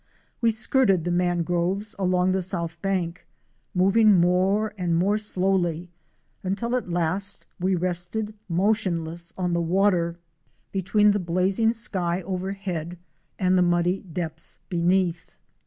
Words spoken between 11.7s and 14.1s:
6 OUR SEARCH FOR A WILDERNESS. sky overhead and the muddy